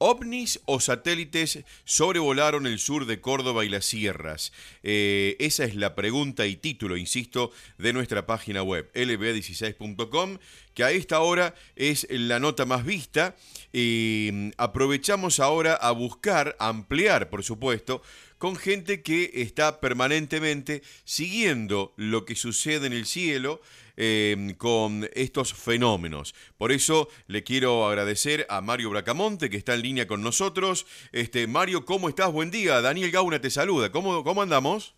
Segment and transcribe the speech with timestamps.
[0.00, 4.52] ¿ovnis o satélites sobrevolaron el sur de Córdoba y las sierras?
[4.82, 10.38] Eh, esa es la pregunta y título, insisto, de nuestra página web, lb16.com,
[10.74, 13.36] que a esta hora es la nota más vista.
[13.72, 18.02] Mm, aprovechamos ahora a buscar, ampliar, por supuesto,
[18.40, 23.60] con gente que está permanentemente siguiendo lo que sucede en el cielo
[23.98, 26.34] em, con estos fenómenos.
[26.56, 30.86] Por eso le quiero agradecer a Mario Bracamonte, que está en línea con nosotros.
[31.12, 32.32] Este, Mario, ¿cómo estás?
[32.32, 32.80] Buen día.
[32.80, 33.92] Daniel Gauna te saluda.
[33.92, 34.94] ¿Cómo, cómo andamos?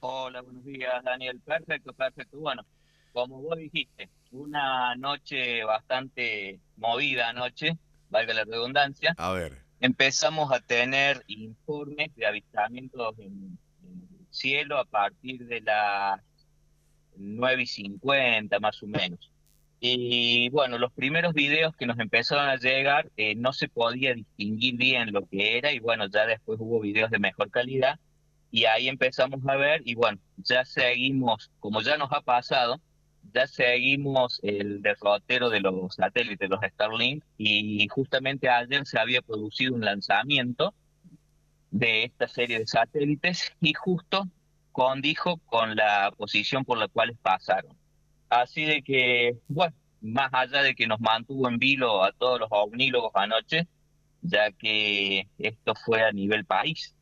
[0.00, 1.40] Hola, buenos días, Daniel.
[1.44, 2.38] Perfecto, perfecto.
[2.38, 2.66] Bueno,
[3.12, 7.78] como vos dijiste, una noche bastante movida anoche,
[8.10, 9.14] valga la redundancia.
[9.16, 16.20] A ver empezamos a tener informes de avistamientos en, el cielo a partir de las
[17.16, 19.30] 9 y 50 más o menos.
[19.80, 24.76] Y bueno, los primeros videos que nos empezaron a llegar eh, no se podía distinguir
[24.76, 27.98] bien lo que era y bueno, ya después hubo videos de mejor calidad
[28.50, 32.80] y ahí empezamos a ver y bueno, ya seguimos, como ya nos ha pasado,
[33.32, 39.74] ya seguimos el derrotero de los satélites, los Starlink, y justamente ayer se había producido
[39.74, 40.74] un lanzamiento
[41.70, 44.26] de esta serie de satélites y justo
[44.72, 47.76] condijo con la posición por la cual pasaron.
[48.28, 52.48] Así de que, bueno, más allá de que nos mantuvo en vilo a todos los
[52.50, 53.66] omnílogos anoche,
[54.22, 56.94] ya que esto fue a nivel país.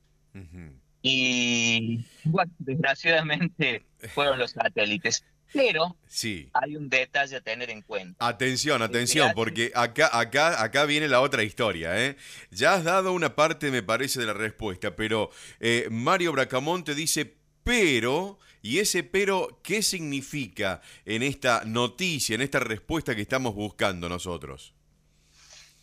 [1.02, 5.24] Y, bueno, desgraciadamente fueron los satélites.
[5.52, 6.50] Pero sí.
[6.52, 8.26] hay un detalle a tener en cuenta.
[8.26, 11.98] Atención, atención, porque acá, acá, acá viene la otra historia.
[12.04, 12.16] ¿eh?
[12.50, 15.30] Ya has dado una parte, me parece, de la respuesta, pero
[15.60, 22.60] eh, Mario Bracamonte dice, pero, y ese pero, ¿qué significa en esta noticia, en esta
[22.60, 24.74] respuesta que estamos buscando nosotros?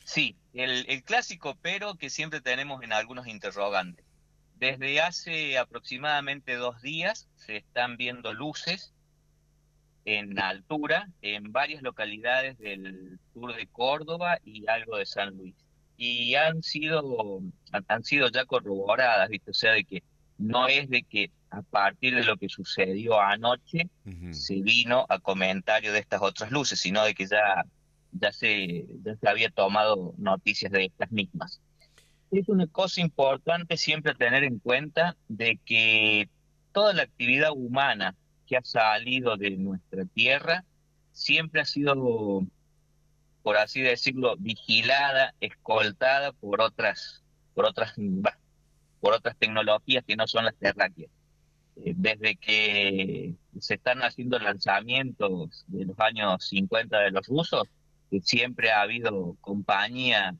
[0.03, 4.05] Sí, el, el clásico pero que siempre tenemos en algunos interrogantes.
[4.55, 8.92] Desde hace aproximadamente dos días se están viendo luces
[10.05, 15.55] en altura en varias localidades del sur de Córdoba y algo de San Luis.
[15.97, 17.41] Y han sido,
[17.87, 19.51] han sido ya corroboradas, ¿viste?
[19.51, 20.03] o sea, de que
[20.37, 23.87] no es de que a partir de lo que sucedió anoche
[24.31, 27.63] se vino a comentario de estas otras luces, sino de que ya,
[28.11, 31.61] ya, se, ya se había tomado noticias de estas mismas.
[32.31, 36.27] Es una cosa importante siempre tener en cuenta de que
[36.71, 38.15] toda la actividad humana
[38.47, 40.63] que ha salido de nuestra tierra
[41.11, 42.45] siempre ha sido,
[43.41, 47.23] por así decirlo, vigilada, escoltada por otras,
[47.53, 47.93] por otras,
[48.99, 51.11] por otras tecnologías que no son las terráqueas.
[51.75, 57.67] Eh, desde que se están haciendo lanzamientos de los años 50 de los rusos,
[58.21, 60.35] siempre ha habido compañía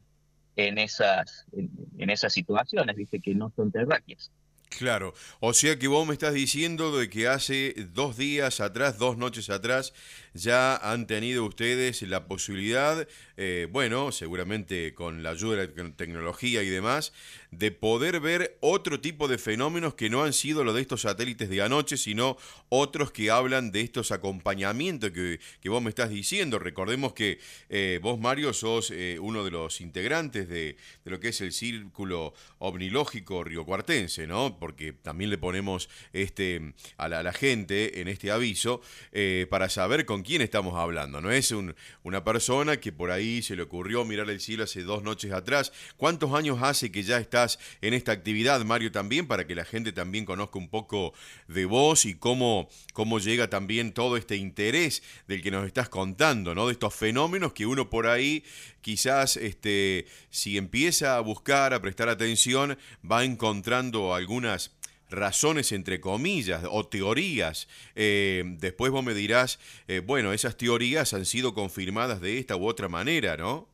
[0.56, 4.32] en esas, en, esas situaciones, dice que no son terráqueas.
[4.78, 9.18] Claro, o sea que vos me estás diciendo de que hace dos días atrás, dos
[9.18, 9.94] noches atrás,
[10.34, 13.08] ya han tenido ustedes la posibilidad,
[13.38, 17.14] eh, bueno, seguramente con la ayuda de la tecnología y demás,
[17.52, 21.50] de poder ver otro tipo de fenómenos que no han sido los de estos satélites
[21.50, 22.38] de anoche, sino
[22.70, 26.58] otros que hablan de estos acompañamientos que, que vos me estás diciendo.
[26.58, 27.40] Recordemos que
[27.70, 31.52] eh, vos, Mario, sos eh, uno de los integrantes de, de, lo que es el
[31.52, 34.58] círculo ovnilógico riocuartense, ¿no?
[34.60, 38.82] Porque también le ponemos este, a, la, a la gente en este aviso
[39.50, 41.22] para saber con quién estamos hablando.
[41.22, 44.84] No es un, una persona que por ahí se le ocurrió mirar el cielo hace
[44.84, 45.72] dos noches atrás.
[45.98, 49.92] ¿Cuántos años hace que ya estás en esta actividad, Mario, también, para que la gente
[49.92, 51.14] también conozca un poco
[51.48, 56.56] de vos y cómo, cómo llega también todo este interés del que nos estás contando,
[56.56, 56.68] ¿no?
[56.68, 58.44] De estos fenómenos que uno por ahí
[58.82, 62.78] quizás este, si empieza a buscar, a prestar atención,
[63.10, 64.72] va encontrando algunas
[65.14, 67.68] razones entre comillas o teorías.
[67.96, 72.68] Eh, después vos me dirás, eh, bueno, esas teorías han sido confirmadas de esta u
[72.68, 73.70] otra manera, ¿no?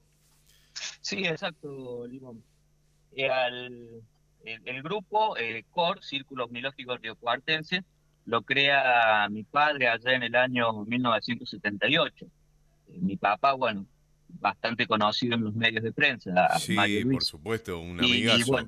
[1.01, 2.43] Sí, exacto, Limón.
[3.15, 3.27] Eh,
[4.65, 7.83] el, grupo, el COR, Círculo Omnilógico Riocuartense,
[8.25, 12.27] lo crea mi padre allá en el año 1978.
[12.87, 13.85] mi papá, bueno,
[14.27, 16.57] bastante conocido en los medios de prensa.
[16.59, 16.75] Sí,
[17.11, 18.59] por supuesto, un amigazo.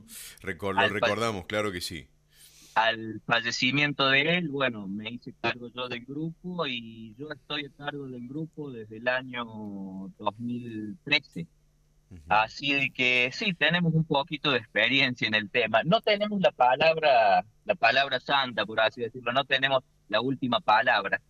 [0.41, 2.07] lo recordamos, claro que sí
[2.75, 7.69] al fallecimiento de él, bueno, me hice cargo yo del grupo y yo estoy a
[7.85, 9.45] cargo del grupo desde el año
[10.17, 11.47] 2013.
[12.27, 15.81] Así de que sí, tenemos un poquito de experiencia en el tema.
[15.85, 21.21] No tenemos la palabra, la palabra santa, por así decirlo, no tenemos la última palabra.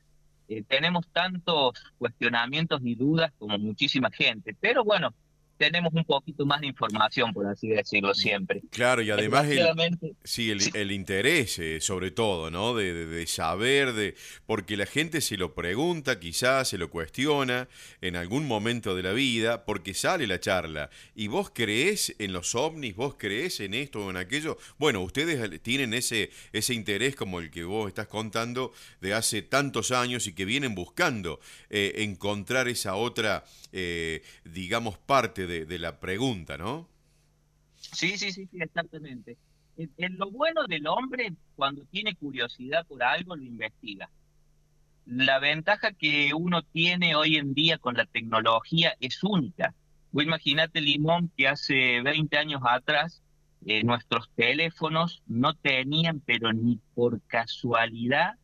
[0.47, 5.13] Eh, tenemos tantos cuestionamientos y dudas como muchísima gente, pero bueno,
[5.61, 8.63] tenemos un poquito más de información, por así decirlo, siempre.
[8.71, 12.73] Claro, y además el, sí, el, interés, eh, sobre todo, ¿no?
[12.73, 14.15] De, saber, de
[14.47, 17.67] porque la gente se lo pregunta, quizás se lo cuestiona
[18.01, 20.89] en algún momento de la vida, porque sale la charla.
[21.13, 22.95] ¿Y vos creés en los ovnis?
[22.95, 24.57] ¿Vos creés en esto o en aquello?
[24.79, 29.91] Bueno, ustedes tienen ese, ese interés como el que vos estás contando de hace tantos
[29.91, 36.57] años y que vienen buscando eh, encontrar esa otra, eh, digamos, parte de, la pregunta,
[36.57, 36.87] ¿no?
[37.75, 39.37] Sí, sí, sí, exactamente.
[39.77, 44.09] En, lo bueno del hombre, cuando tiene curiosidad por algo, lo investiga.
[45.05, 49.73] La ventaja que uno tiene hoy en día con la tecnología es única.
[50.11, 53.23] Vos imaginate, Limón, que hace 20 años atrás
[53.65, 58.35] eh, nuestros teléfonos no tenían, pero ni por casualidad,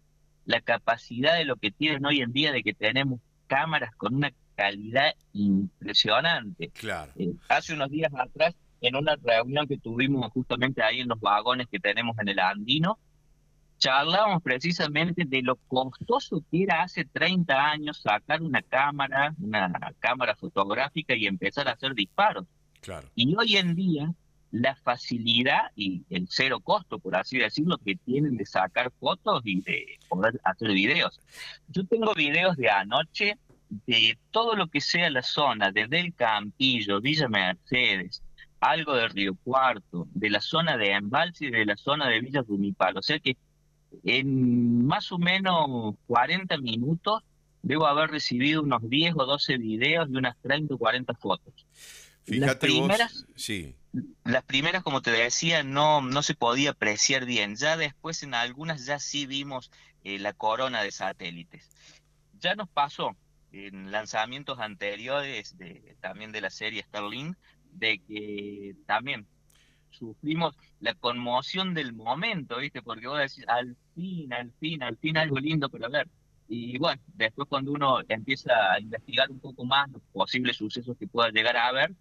[0.45, 4.31] la capacidad de lo que tienen hoy en día de que tenemos cámaras con una
[4.57, 6.69] calidad impresionante.
[6.69, 7.13] Claro.
[7.15, 11.68] Eh, hace unos días atrás, en una reunión que tuvimos justamente ahí en los vagones
[11.71, 12.98] que tenemos en el Andino,
[13.77, 20.36] charlábamos precisamente de lo costoso que era hace 30 años sacar una cámara, una cámara
[20.36, 22.45] fotográfica y empezar a hacer disparos.
[22.81, 23.10] Claro.
[23.15, 24.12] Y hoy en día
[24.51, 29.62] la facilidad y el cero costo, por así decirlo, que tienen de sacar fotos y
[29.62, 31.19] de poder hacer videos.
[31.68, 33.38] Yo tengo videos de anoche
[33.69, 38.24] de todo lo que sea la zona, desde el Campillo, Villa Mercedes,
[38.60, 42.44] algo de Río Cuarto, de la zona de Embalse y de la zona de Villa
[42.44, 42.98] Dumipal.
[42.98, 43.38] O sea que
[44.04, 47.24] en más o menos 40 minutos
[47.62, 51.54] debo haber recibido unos 10 o 12 videos y unas 30 o 40 fotos.
[52.24, 53.75] Fíjate las primeras, sí.
[54.24, 57.56] Las primeras, como te decía, no, no se podía apreciar bien.
[57.56, 59.72] Ya después en algunas ya sí vimos
[60.04, 61.70] eh, la corona de satélites.
[62.40, 63.16] Ya nos pasó
[63.52, 67.36] en lanzamientos anteriores de, también de la serie Starlink,
[67.72, 69.28] de que también
[69.90, 72.82] sufrimos la conmoción del momento, ¿viste?
[72.82, 76.08] Porque vos decís, al fin, al fin, al fin algo lindo para ver.
[76.48, 81.08] Y bueno, después cuando uno empieza a investigar un poco más los posibles sucesos que
[81.08, 81.94] pueda llegar a haber,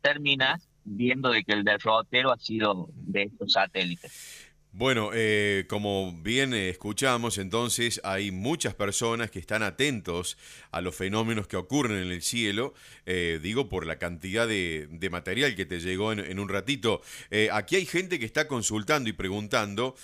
[0.00, 4.43] terminas viendo de que el derrotero ha sido de estos satélites.
[4.76, 10.36] Bueno, eh, como bien escuchamos, entonces hay muchas personas que están atentos
[10.72, 12.74] a los fenómenos que ocurren en el cielo,
[13.06, 17.02] eh, digo por la cantidad de, material que te llegó en, un ratito.
[17.30, 19.94] Eh, aquí hay gente que está consultando y preguntando,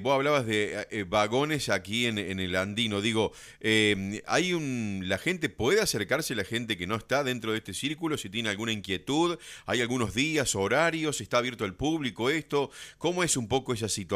[0.00, 6.34] vos hablabas de vagones aquí en, el andino, digo, hay un, la gente puede acercarse,
[6.34, 10.14] la gente que no está dentro de este círculo, si tiene alguna inquietud, hay algunos
[10.14, 14.13] días, horarios, está abierto al público esto, ¿cómo es un poco esa situación?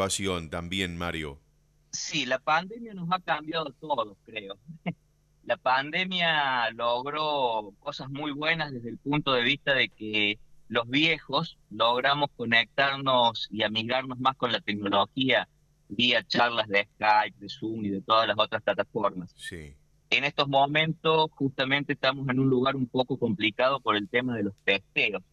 [0.49, 1.39] También, Mario?
[1.91, 4.57] Sí, la pandemia nos ha cambiado a todos, creo.
[5.43, 10.37] La pandemia logró cosas muy buenas desde el punto de vista de que
[10.67, 15.49] los viejos logramos conectarnos y amigarnos más con la tecnología
[15.87, 19.33] vía charlas de Skype, de Zoom y de todas las otras plataformas.
[19.35, 19.73] Sí.
[20.11, 24.43] En estos momentos justamente estamos en un lugar un poco complicado por el tema de
[24.43, 25.23] los testeos.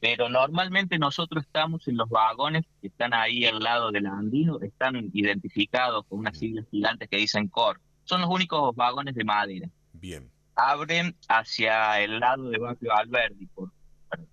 [0.00, 5.10] Pero normalmente nosotros estamos en los vagones que están ahí al lado del andino, están
[5.12, 7.80] identificados con unas siglas gigantes que dicen COR.
[8.04, 9.68] Son los únicos vagones de madera.
[9.92, 10.30] Bien.
[10.54, 13.72] Abren hacia el lado de Barrio Alberdi, por,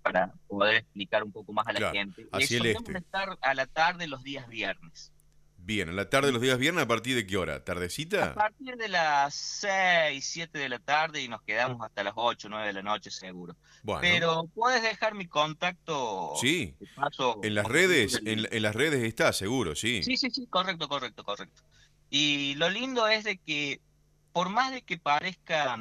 [0.02, 2.28] para, poder explicar un poco más a la gente.
[2.32, 2.98] Hacia el este.
[2.98, 5.12] estar a la tarde los días viernes.
[5.66, 7.64] Bien, en la tarde los días viernes, ¿a partir de qué hora?
[7.64, 8.32] ¿Tardecita?
[8.32, 12.50] A partir de las 6, 7 de la tarde y nos quedamos hasta las 8,
[12.50, 13.56] 9 de la noche seguro.
[13.82, 14.02] Bueno.
[14.02, 16.34] Pero puedes dejar mi contacto.
[16.42, 16.76] Sí.
[17.44, 20.04] en las redes, en, las redes está, seguro, sí.
[20.04, 21.62] Sí, sí, sí, correcto, correcto, correcto.
[22.10, 23.80] Y lo lindo es de que,
[24.34, 25.78] por más de que parezca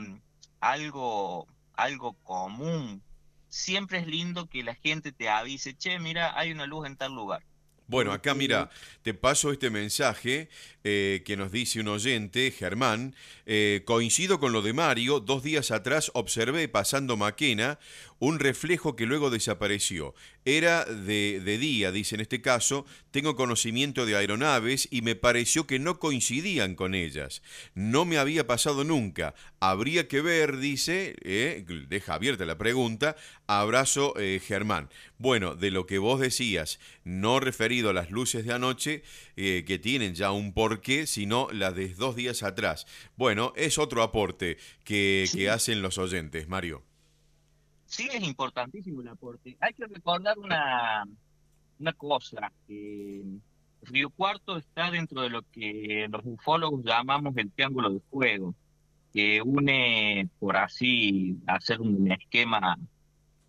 [0.60, 3.02] algo, algo común,
[3.48, 7.16] siempre es lindo que la gente te avise, che, mira, hay una luz en tal
[7.16, 7.42] lugar
[7.86, 8.70] bueno, acá mira,
[9.02, 10.48] te paso este mensaje
[10.84, 13.14] eh, que nos dice un oyente, Germán.
[13.46, 17.78] Eh, coincido con lo de Mario, dos días atrás observé pasando Maquena
[18.22, 20.14] un reflejo que luego desapareció.
[20.44, 25.66] Era de, de, día, dice en este caso, tengo conocimiento de aeronaves y me pareció
[25.66, 27.42] que no coincidían con ellas.
[27.74, 29.34] No me había pasado nunca.
[29.58, 33.16] Habría que ver, dice, eh, deja abierta la pregunta,
[33.48, 34.88] abrazo eh, Germán.
[35.18, 39.02] Bueno, de lo que vos decías, no referido a las luces de anoche,
[39.34, 42.86] eh, que tienen ya un porqué, sino las de dos días atrás.
[43.16, 46.84] Bueno, es otro aporte que, que hacen los oyentes, Mario
[47.92, 49.56] sí es importantísimo el aporte.
[49.60, 51.04] Hay que recordar una,
[51.78, 52.50] una cosa,
[53.82, 58.54] Río Cuarto está dentro de lo que los ufólogos llamamos el triángulo de fuego,
[59.12, 62.78] que une, por así hacer un esquema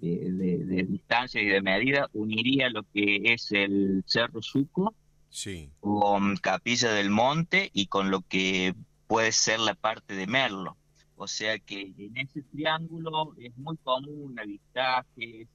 [0.02, 4.94] eh, de, distancia y de medida, uniría lo que es el Cerro Suco
[5.30, 5.70] sí.
[5.80, 8.74] con Capilla del Monte y con lo que
[9.08, 10.76] puede ser la parte de Merlo.
[11.24, 15.48] O sea que en ese triángulo es muy común avistajes,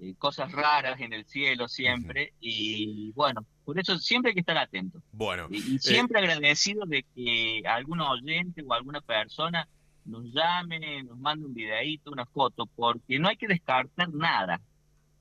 [0.00, 4.58] eh, cosas raras en el cielo siempre, y bueno, por eso siempre hay que estar
[4.58, 5.00] atento.
[5.12, 5.46] Bueno.
[5.50, 9.68] Y, eh, siempre agradecido de que algún oyente o alguna persona
[10.04, 14.60] nos llame, nos mande un videíto, una foto, porque no hay que descartar nada.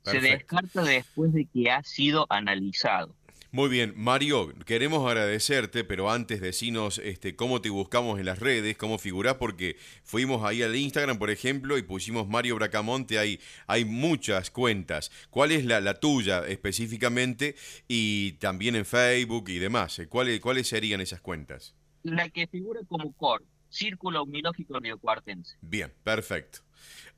[0.02, 3.14] Se descarta después de que ha sido analizado.
[3.52, 8.76] Muy bien, Mario, queremos agradecerte, pero antes decinos este, cómo te buscamos en las redes,
[8.76, 13.86] cómo figurás, porque fuimos ahí al Instagram, por ejemplo, y pusimos Mario Bracamonte, hay, hay
[13.86, 15.12] muchas cuentas.
[15.30, 17.56] ¿Cuál es la, la tuya específicamente?
[17.88, 20.02] Y también en Facebook y demás.
[20.10, 21.74] ¿Cuáles, ¿Cuáles serían esas cuentas?
[22.04, 25.56] La que figura como COR, Círculo Omnilógico Cuartense.
[25.62, 26.67] Bien, perfecto.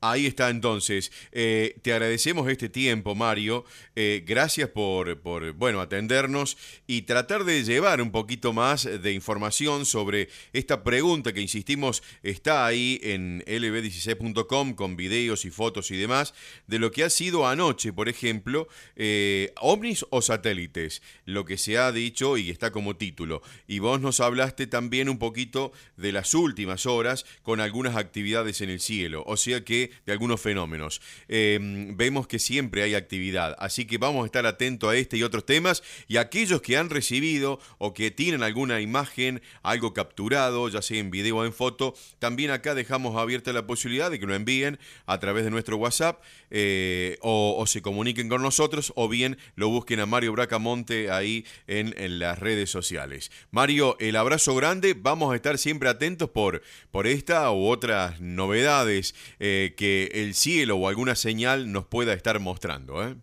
[0.01, 1.11] Ahí está entonces.
[1.33, 3.65] Eh, te agradecemos este tiempo, Mario.
[3.97, 9.85] Eh, gracias por, por, bueno, atendernos y tratar de llevar un poquito más de información
[9.85, 16.33] sobre esta pregunta que, insistimos, está ahí en lb16.com con videos y fotos y demás,
[16.67, 21.77] de lo que ha sido anoche, por ejemplo, eh, ovnis o satélites, lo que se
[21.77, 23.41] ha dicho y está como título.
[23.67, 28.69] Y vos nos hablaste también un poquito de las últimas horas con algunas actividades en
[28.69, 29.25] el cielo.
[29.63, 31.01] Que de algunos fenómenos.
[31.27, 35.23] Em, vemos que siempre hay actividad, así que vamos a estar atentos a este y
[35.23, 40.81] otros temas y aquellos que han recibido o que tienen alguna imagen, algo capturado, ya
[40.81, 44.35] sea en video o en foto, también acá dejamos abierta la posibilidad de que lo
[44.35, 49.69] envíen a través de nuestro WhatsApp eh, o, se comuniquen con nosotros o bien lo
[49.69, 53.31] busquen a Mario Bracamonte ahí en, en las redes sociales.
[53.51, 59.15] Mario, el abrazo grande, vamos a estar siempre atentos por, por esta u otras novedades
[59.39, 63.07] eh, que el cielo o alguna señal nos pueda estar mostrando.
[63.07, 63.15] ¿eh?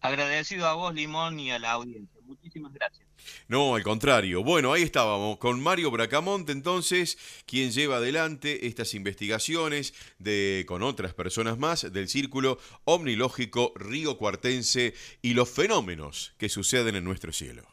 [0.00, 2.20] Agradecido a vos, Limón, y a la audiencia.
[2.24, 3.08] Muchísimas gracias.
[3.48, 4.42] No, al contrario.
[4.42, 11.14] Bueno, ahí estábamos con Mario Bracamonte, entonces, quien lleva adelante estas investigaciones de, con otras
[11.14, 17.66] personas más del círculo omnilógico río cuartense y los fenómenos que suceden en nuestro cielo.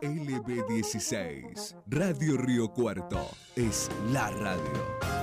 [0.00, 5.21] LB16, Radio Río Cuarto, es la radio.